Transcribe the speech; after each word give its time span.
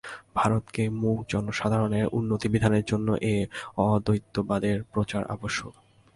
ভারতের 0.35 0.89
মূক 0.91 1.17
জনসাধারণের 1.29 2.05
উন্নতিবিধানের 2.13 2.83
জন্য 2.85 3.07
এই 3.31 3.39
অদ্বৈতবাদের 3.85 4.77
প্রচার 4.93 5.21
আবশ্যক। 5.25 5.73